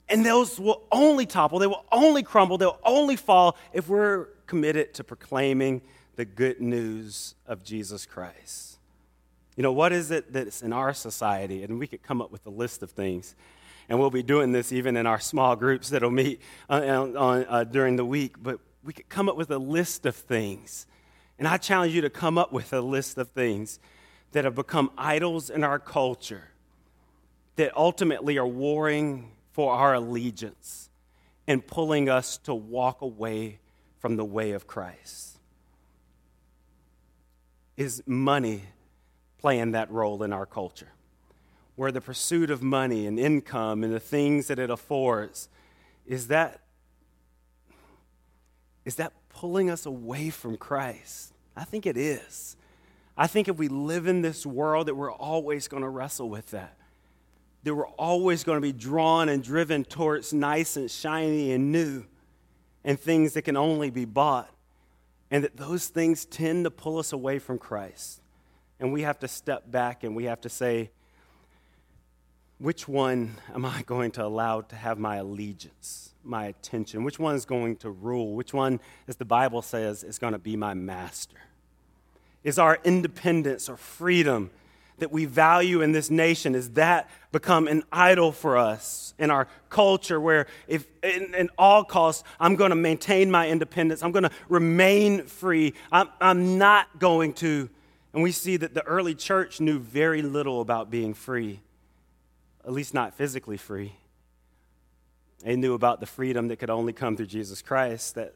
[0.09, 4.95] And those will only topple, they will only crumble, they'll only fall if we're committed
[4.95, 5.83] to proclaiming
[6.15, 8.79] the good news of Jesus Christ.
[9.55, 11.63] You know, what is it that's in our society?
[11.63, 13.35] And we could come up with a list of things.
[13.89, 17.65] And we'll be doing this even in our small groups that'll meet uh, on, uh,
[17.65, 18.37] during the week.
[18.43, 20.87] But we could come up with a list of things
[21.39, 23.79] And I challenge you to come up with a list of things
[24.33, 26.45] that have become idols in our culture
[27.57, 30.91] that ultimately are warring for our allegiance
[31.47, 33.59] and pulling us to walk away
[33.99, 35.39] from the way of Christ.
[37.77, 38.63] Is money
[39.39, 40.93] playing that role in our culture?
[41.75, 45.49] Where the pursuit of money and income and the things that it affords,
[46.07, 46.61] is that,
[48.85, 51.33] is that pulling us away from Christ?
[51.57, 52.57] I think it is.
[53.17, 56.51] I think if we live in this world that we're always going to wrestle with
[56.51, 56.76] that.
[57.67, 62.05] That we're always going to be drawn and driven towards nice and shiny and new
[62.85, 64.49] and things that can only be bought.
[65.33, 68.21] And that those things tend to pull us away from Christ.
[68.79, 70.91] And we have to step back and we have to say,
[72.59, 77.03] which one am I going to allow to have my allegiance, my attention?
[77.03, 78.37] Which one is going to rule?
[78.37, 81.39] Which one, as the Bible says, is going to be my master?
[82.45, 84.53] Is our independence or freedom
[84.99, 89.47] that we value in this nation, is that become an idol for us in our
[89.69, 94.25] culture where if in, in all costs I'm going to maintain my independence, I'm going
[94.25, 97.69] to remain free, I'm, I'm not going to.
[98.13, 101.61] And we see that the early church knew very little about being free,
[102.65, 103.93] at least not physically free.
[105.45, 108.33] They knew about the freedom that could only come through Jesus Christ, that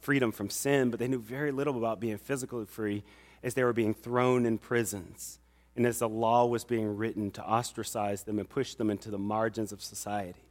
[0.00, 3.02] freedom from sin, but they knew very little about being physically free
[3.42, 5.38] as they were being thrown in prisons
[5.76, 9.18] and as the law was being written to ostracize them and push them into the
[9.18, 10.42] margins of society.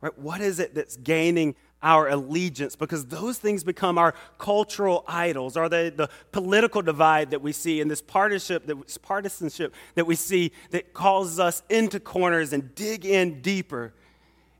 [0.00, 0.16] Right?
[0.18, 2.76] What is it that's gaining our allegiance?
[2.76, 7.80] Because those things become our cultural idols, or the, the political divide that we see,
[7.80, 13.04] and this partisanship that, partisanship that we see that calls us into corners and dig
[13.04, 13.92] in deeper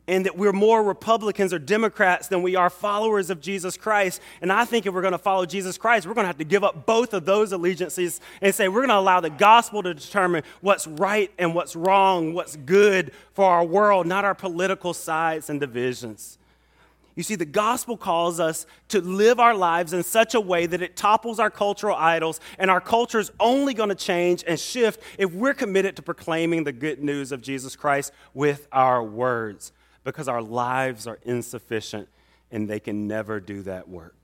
[0.08, 4.20] and that we're more Republicans or Democrats than we are followers of Jesus Christ.
[4.40, 6.44] And I think if we're going to follow Jesus Christ, we're going to have to
[6.44, 9.92] give up both of those allegiances and say we're going to allow the gospel to
[9.92, 15.50] determine what's right and what's wrong, what's good for our world, not our political sides
[15.50, 16.38] and divisions.
[17.14, 20.80] You see, the gospel calls us to live our lives in such a way that
[20.80, 25.02] it topples our cultural idols, and our culture is only going to change and shift
[25.18, 29.72] if we're committed to proclaiming the good news of Jesus Christ with our words
[30.08, 32.08] because our lives are insufficient
[32.50, 34.16] and they can never do that work.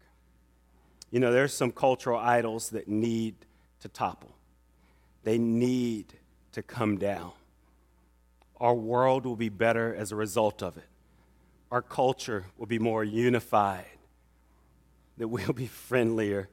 [1.11, 3.35] You know, there's some cultural idols that need
[3.81, 4.35] to topple,
[5.25, 6.14] they need
[6.53, 7.33] to come down.
[8.61, 10.88] Our world will be better as a result of it.
[11.70, 13.85] Our culture will be more unified,
[15.18, 16.49] that we'll be friendlier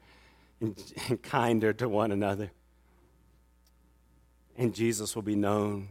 [0.60, 2.52] and, and kinder to one another.
[4.58, 5.90] And Jesus will be known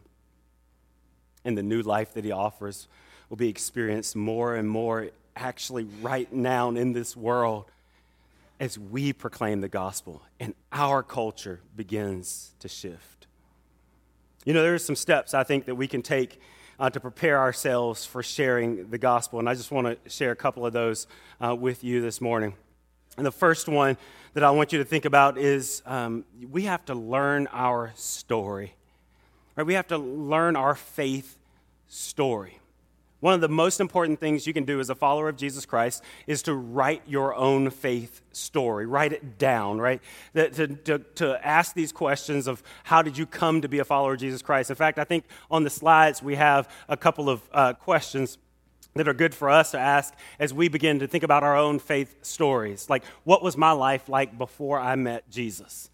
[1.45, 2.87] in the new life that he offers
[3.31, 7.65] will be experienced more and more actually right now in this world
[8.59, 13.27] as we proclaim the gospel and our culture begins to shift.
[14.45, 16.41] You know, there are some steps I think that we can take
[16.79, 20.37] uh, to prepare ourselves for sharing the gospel, and I just want to share a
[20.37, 21.07] couple of those
[21.41, 22.55] uh, with you this morning.
[23.19, 23.99] And the first one
[24.33, 28.75] that I want you to think about is um, we have to learn our story.
[29.57, 29.67] Right?
[29.67, 31.37] We have to learn our faith
[31.89, 32.60] story.
[33.21, 36.03] One of the most important things you can do as a follower of Jesus Christ
[36.27, 38.87] is to write your own faith story.
[38.87, 40.01] Write it down, right?
[40.35, 44.15] To, to, to, ask these questions of how did you come to be a follower
[44.15, 44.71] of Jesus Christ.
[44.71, 48.39] In fact, I think on the slides we have a couple of uh, questions
[48.95, 51.79] that are good for us to ask as we begin to think about our own
[51.79, 52.89] faith stories.
[52.89, 55.91] Like, what was my life like before I met Jesus?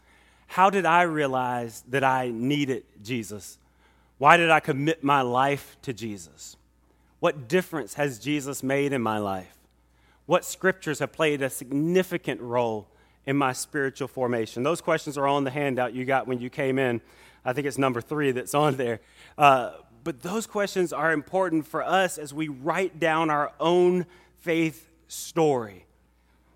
[0.47, 3.59] How did I realize that I needed Jesus?
[4.19, 6.57] Why did I commit my life to Jesus?
[7.20, 9.57] What difference has Jesus made in my life?
[10.26, 12.88] What scriptures have played a significant role
[13.24, 14.62] in my spiritual formation?
[14.62, 17.00] Those questions are on the handout you got when you came in.
[17.44, 19.00] I think it's number three that's on there.
[19.38, 19.72] Uh,
[20.05, 24.07] but those questions are important for us as we write down our own
[24.40, 25.85] faith story.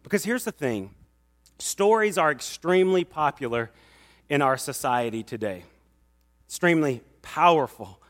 [0.02, 0.90] Because here's the thing
[1.58, 3.70] stories are extremely popular
[4.28, 5.64] in our society today,
[6.46, 8.00] extremely powerful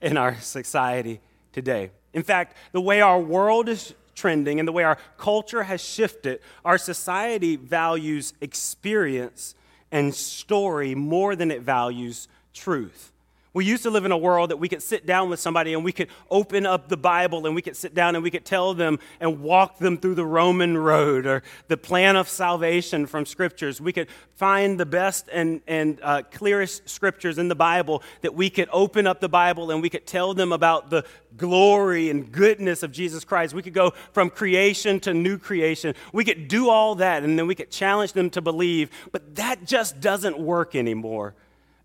[0.00, 1.20] in our society
[1.56, 1.90] today.
[2.12, 6.40] In fact, the way our world is trending and the way our culture has shifted,
[6.66, 9.54] our society values experience
[9.90, 13.10] and story more than it values truth.
[13.56, 15.82] We used to live in a world that we could sit down with somebody and
[15.82, 18.74] we could open up the Bible and we could sit down and we could tell
[18.74, 23.80] them and walk them through the Roman road or the plan of salvation from scriptures.
[23.80, 28.50] We could find the best and, and uh, clearest scriptures in the Bible that we
[28.50, 31.06] could open up the Bible and we could tell them about the
[31.38, 33.54] glory and goodness of Jesus Christ.
[33.54, 35.94] We could go from creation to new creation.
[36.12, 39.64] We could do all that and then we could challenge them to believe, but that
[39.64, 41.34] just doesn't work anymore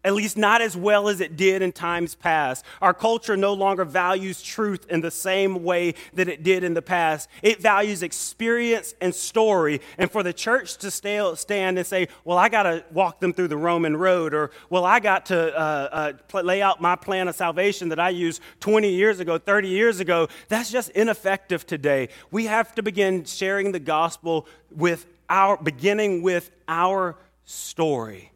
[0.04, 2.66] at least not as well as it did in times past.
[2.82, 6.82] Our culture no longer values truth in the same way that it did in the
[6.82, 7.30] past.
[7.42, 9.82] It values experience and story.
[9.98, 13.50] And for the church to stand and say, well, I got to walk them through
[13.50, 17.36] the Roman road, or, well, I got to uh, uh, lay out my plan of
[17.36, 22.10] salvation that I used 20 years ago, 30 years ago, that's just ineffective today.
[22.32, 28.31] We have to begin sharing the gospel with our, beginning with our story.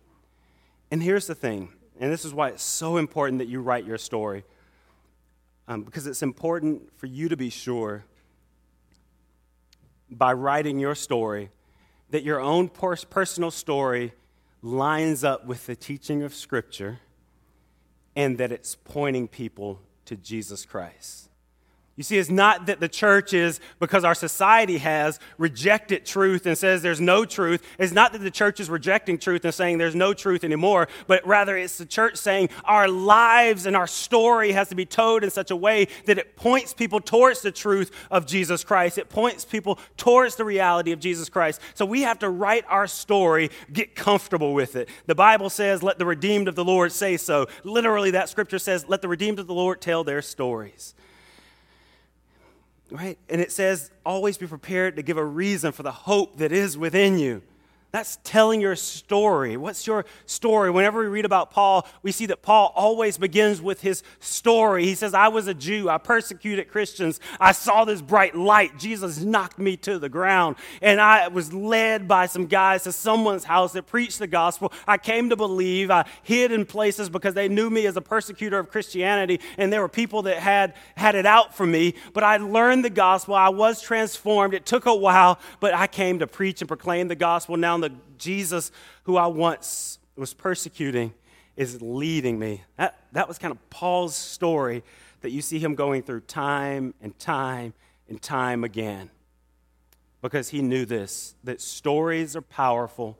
[0.91, 1.69] And here's the thing,
[1.99, 4.43] and this is why it's so important that you write your story,
[5.67, 8.05] um, because it's important for you to be sure
[10.09, 11.49] by writing your story
[12.11, 14.13] that your own personal story
[14.61, 16.99] lines up with the teaching of Scripture
[18.15, 21.29] and that it's pointing people to Jesus Christ.
[21.97, 26.57] You see, it's not that the church is, because our society has rejected truth and
[26.57, 27.65] says there's no truth.
[27.79, 31.25] It's not that the church is rejecting truth and saying there's no truth anymore, but
[31.25, 35.29] rather it's the church saying our lives and our story has to be told in
[35.29, 38.97] such a way that it points people towards the truth of Jesus Christ.
[38.97, 41.61] It points people towards the reality of Jesus Christ.
[41.75, 44.89] So we have to write our story, get comfortable with it.
[45.05, 47.47] The Bible says, let the redeemed of the Lord say so.
[47.63, 50.93] Literally, that scripture says, let the redeemed of the Lord tell their stories
[52.91, 53.17] right?
[53.29, 56.77] And it says, always be prepared to give a reason for the hope that is
[56.77, 57.41] within you.
[57.95, 59.55] That's telling your story.
[59.55, 60.69] What's your story?
[60.69, 64.83] Whenever we read about Paul, we see that Paul always begins with his story.
[64.83, 65.87] He says, I was a Jew.
[65.89, 67.21] I persecuted Christians.
[67.39, 68.77] I saw this bright light.
[68.77, 70.57] Jesus knocked me to the ground.
[70.81, 74.73] And I was led by some guys to someone's house that preached the gospel.
[74.85, 75.89] I came to believe.
[75.89, 79.39] I hid in places because they knew me as a persecutor of Christianity.
[79.57, 81.95] And there were people that had had it out for me.
[82.11, 83.35] But I learned the gospel.
[83.35, 84.53] I was transformed.
[84.53, 87.55] It took a while, but I came to preach and proclaim the gospel.
[87.55, 88.71] Now, the Jesus
[89.03, 91.13] who I once was persecuting
[91.55, 92.63] is leading me.
[92.77, 94.83] That, that was kind of Paul's story
[95.21, 97.73] that you see him going through time and time
[98.09, 99.09] and time again.
[100.21, 103.17] Because he knew this that stories are powerful,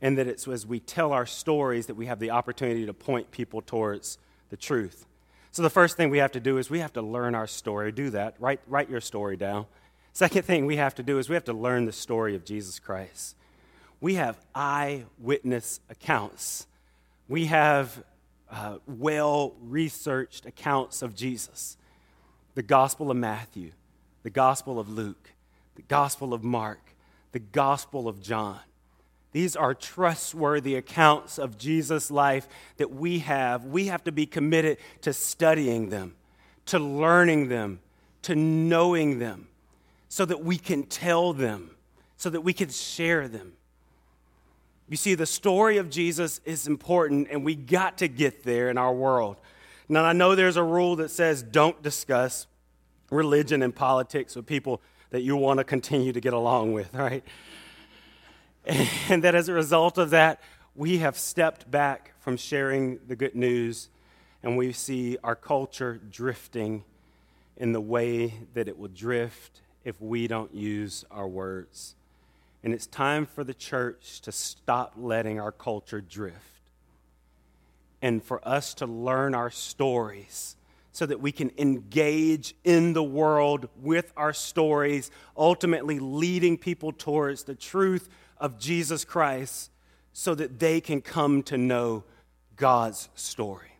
[0.00, 3.30] and that it's as we tell our stories that we have the opportunity to point
[3.30, 4.16] people towards
[4.48, 5.04] the truth.
[5.50, 7.92] So, the first thing we have to do is we have to learn our story.
[7.92, 8.36] Do that.
[8.38, 9.66] Write, write your story down.
[10.14, 12.78] Second thing we have to do is we have to learn the story of Jesus
[12.78, 13.36] Christ
[14.00, 16.66] we have eyewitness accounts.
[17.28, 18.02] We have
[18.50, 21.76] uh, well researched accounts of Jesus.
[22.54, 23.72] The Gospel of Matthew,
[24.22, 25.32] the Gospel of Luke,
[25.74, 26.80] the Gospel of Mark,
[27.32, 28.60] the Gospel of John.
[29.32, 33.64] These are trustworthy accounts of Jesus' life that we have.
[33.64, 36.14] We have to be committed to studying them,
[36.66, 37.80] to learning them,
[38.22, 39.48] to knowing them,
[40.08, 41.72] so that we can tell them,
[42.16, 43.52] so that we can share them.
[44.88, 48.78] You see, the story of Jesus is important, and we got to get there in
[48.78, 49.36] our world.
[49.88, 52.46] Now, I know there's a rule that says don't discuss
[53.10, 54.80] religion and politics with people
[55.10, 57.24] that you want to continue to get along with, right?
[59.08, 60.40] And that as a result of that,
[60.74, 63.88] we have stepped back from sharing the good news,
[64.42, 66.84] and we see our culture drifting
[67.56, 71.94] in the way that it will drift if we don't use our words.
[72.62, 76.36] And it's time for the church to stop letting our culture drift
[78.02, 80.56] and for us to learn our stories
[80.92, 87.44] so that we can engage in the world with our stories, ultimately leading people towards
[87.44, 89.70] the truth of Jesus Christ
[90.12, 92.02] so that they can come to know
[92.56, 93.77] God's story.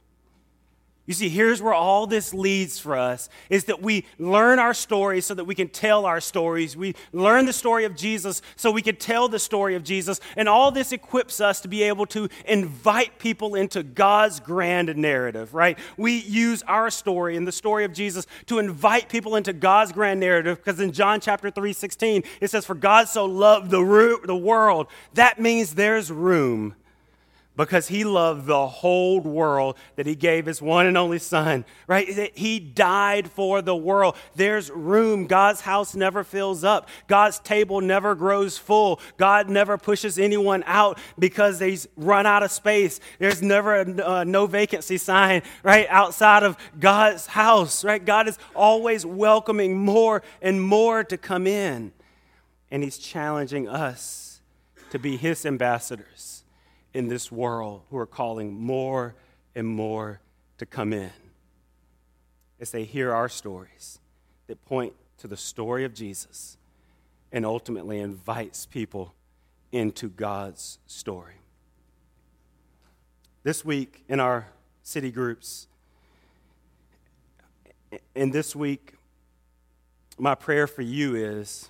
[1.09, 5.25] You see, here's where all this leads for us is that we learn our stories
[5.25, 6.77] so that we can tell our stories.
[6.77, 10.21] We learn the story of Jesus so we can tell the story of Jesus.
[10.37, 15.55] And all this equips us to be able to invite people into God's grand narrative,
[15.55, 15.79] right?
[15.97, 20.21] We use our story and the story of Jesus to invite people into God's grand
[20.21, 24.37] narrative because in John chapter 3, 16, it says, For God so loved the, the
[24.37, 24.89] world.
[25.15, 26.75] That means there's room
[27.59, 32.31] because he loved the whole world that he gave his one and only son, right?
[32.37, 34.15] He died for the world.
[34.37, 35.27] There's room.
[35.27, 36.89] God's house never fills up.
[37.09, 39.01] God's table never grows full.
[39.17, 43.01] God never pushes anyone out because he's run out of space.
[43.19, 48.05] There's never a uh, no vacancy sign, right, outside of God's house, right?
[48.05, 51.91] God is always welcoming more and more to come in.
[52.71, 54.41] And he's challenging us
[54.91, 56.38] to be his ambassadors
[56.95, 59.15] in this world who are calling more
[59.55, 60.21] and more
[60.59, 61.11] to come in
[62.61, 63.99] as they hear our stories
[64.47, 66.57] that point to the story of Jesus
[67.31, 69.15] and ultimately invites people
[69.71, 71.35] into God's story.
[73.43, 74.49] This week in our
[74.83, 75.67] city groups,
[78.15, 78.95] and this week,
[80.19, 81.69] my prayer for you is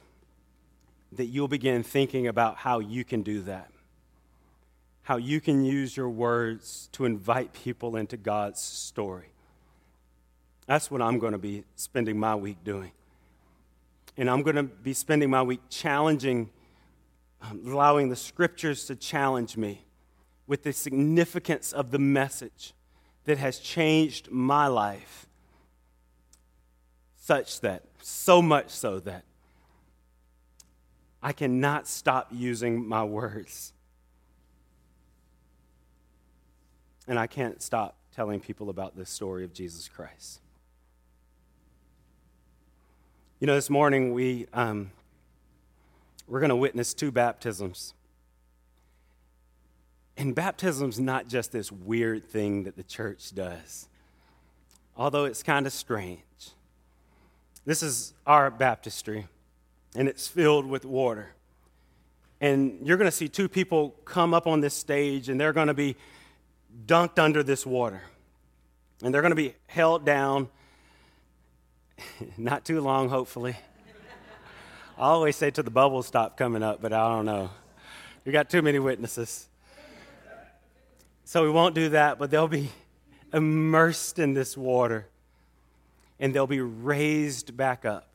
[1.13, 3.71] that you'll begin thinking about how you can do that
[5.09, 9.33] how you can use your words to invite people into God's story.
[10.67, 12.93] That's what I'm going to be spending my week doing.
[14.19, 16.51] And I'm going to be spending my week challenging,
[17.41, 19.87] um, allowing the scriptures to challenge me
[20.47, 22.75] with the significance of the message
[23.25, 25.27] that has changed my life,
[27.17, 29.25] such that, so much so that
[31.23, 33.73] I cannot stop using my words
[37.09, 40.41] And I can't stop telling people about this story of Jesus Christ.
[43.41, 44.91] You know, this morning we, um,
[46.27, 47.95] we're going to witness two baptisms.
[50.19, 53.89] And baptism's not just this weird thing that the church does,
[54.95, 56.19] although it's kind of strange.
[57.65, 59.29] This is our baptistry,
[59.95, 61.31] and it's filled with water.
[62.41, 65.69] And you're going to see two people come up on this stage, and they're going
[65.69, 65.97] to be
[66.87, 68.03] dunked under this water.
[69.03, 70.49] And they're going to be held down,
[72.37, 73.57] not too long, hopefully.
[74.97, 77.51] I always say to the bubbles stop coming up, but I don't know.
[78.25, 79.49] We got too many witnesses.
[81.25, 82.71] So we won't do that, but they'll be
[83.33, 85.07] immersed in this water
[86.19, 88.09] and they'll be raised back up.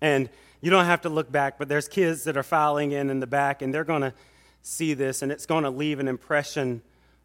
[0.00, 0.28] And
[0.60, 3.26] you don't have to look back, but there's kids that are filing in in the
[3.26, 4.14] back and they're going to
[4.68, 6.82] see this, and it's going to leave an impression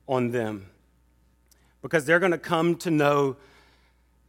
[0.08, 0.70] on them
[1.82, 3.36] because they're going to come to know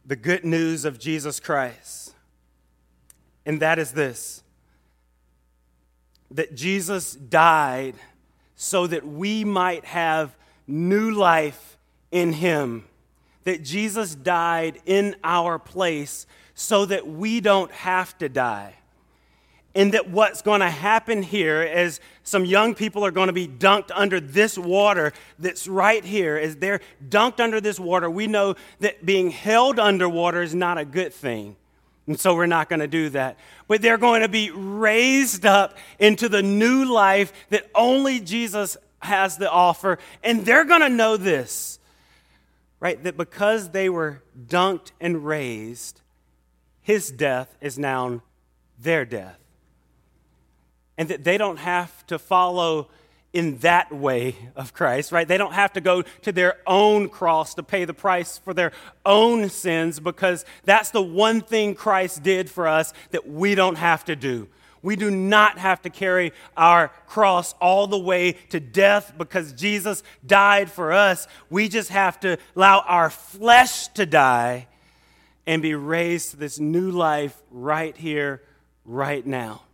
[0.05, 2.13] the good news of Jesus Christ.
[3.45, 4.43] And that is this
[6.31, 7.95] that Jesus died
[8.55, 10.35] so that we might have
[10.67, 11.77] new life
[12.11, 12.85] in Him.
[13.43, 18.75] That Jesus died in our place so that we don't have to die
[19.75, 23.47] and that what's going to happen here is some young people are going to be
[23.47, 26.37] dunked under this water that's right here.
[26.37, 28.09] As they're dunked under this water.
[28.09, 31.57] We know that being held underwater is not a good thing.
[32.07, 33.37] And so we're not going to do that.
[33.67, 39.37] But they're going to be raised up into the new life that only jesus has
[39.37, 39.99] to offer.
[40.23, 41.79] And they're going to know this
[42.79, 46.01] right that because they were dunked and raised
[46.81, 48.21] his death is now
[48.77, 49.39] their death
[50.97, 52.89] and that they don't have to follow
[53.35, 55.27] in that way of Christ, right?
[55.27, 58.71] They don't have to go to their own cross to pay the price for their
[59.05, 64.05] own sins because that's the one thing Christ did for us that we don't have
[64.05, 64.47] to do.
[64.81, 70.01] We do not have to carry our cross all the way to death because Jesus
[70.25, 71.27] died for us.
[71.49, 74.67] We just have to allow our flesh to die
[75.45, 78.43] and be raised to this new life right here,
[78.85, 79.64] right now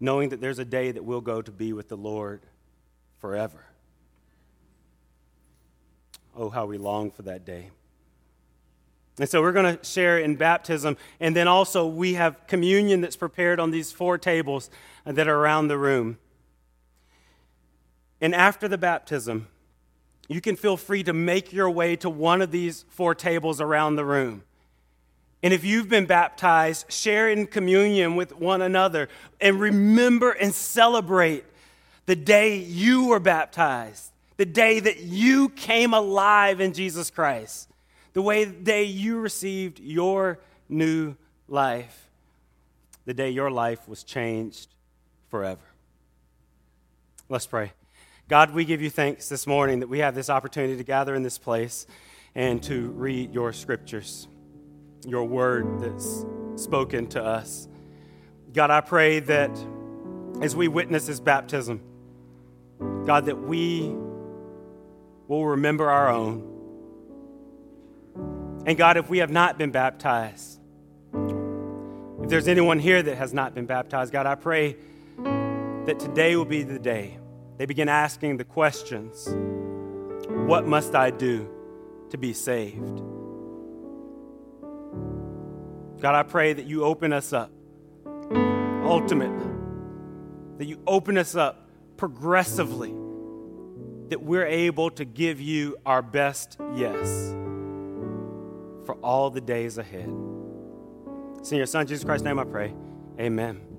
[0.00, 2.40] knowing that there's a day that we'll go to be with the Lord
[3.20, 3.64] forever.
[6.34, 7.70] Oh, how we long for that day.
[9.18, 13.16] And so we're going to share in baptism, and then also we have communion that's
[13.16, 14.70] prepared on these four tables
[15.04, 16.18] that are around the room.
[18.22, 19.48] And after the baptism,
[20.28, 23.96] you can feel free to make your way to one of these four tables around
[23.96, 24.44] the room.
[25.42, 29.08] And if you've been baptized, share in communion with one another
[29.40, 31.44] and remember and celebrate
[32.06, 37.68] the day you were baptized, the day that you came alive in Jesus Christ,
[38.12, 40.38] the way the day you received your
[40.68, 41.14] new
[41.48, 42.10] life,
[43.06, 44.68] the day your life was changed
[45.28, 45.60] forever.
[47.28, 47.72] Let's pray.
[48.28, 51.22] God, we give you thanks this morning that we have this opportunity to gather in
[51.22, 51.86] this place
[52.34, 54.28] and to read your scriptures
[55.06, 56.24] your word that's
[56.56, 57.68] spoken to us.
[58.52, 59.50] God, I pray that
[60.42, 61.80] as we witness this baptism,
[63.06, 63.94] God, that we
[65.28, 66.46] will remember our own.
[68.66, 70.60] And God, if we have not been baptized,
[72.22, 74.76] if there's anyone here that has not been baptized, God, I pray
[75.86, 77.16] that today will be the day
[77.58, 79.28] they begin asking the questions
[80.48, 81.48] What must I do
[82.08, 83.02] to be saved?
[86.00, 87.52] God, I pray that you open us up
[88.84, 89.46] ultimately,
[90.56, 92.90] that you open us up progressively,
[94.08, 97.32] that we're able to give you our best yes
[98.86, 100.10] for all the days ahead.
[101.38, 102.74] It's in your Son, Jesus Christ's name, I pray.
[103.18, 103.69] Amen.